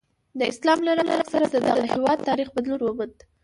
[0.39, 3.17] د اسلام له راتګ سره د دغه هېواد تاریخ بدلون وموند.